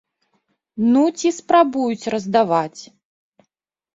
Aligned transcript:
Ну, 0.93 1.01
ці 1.21 1.29
спрабуюць 1.39 2.11
раздаваць. 2.13 2.81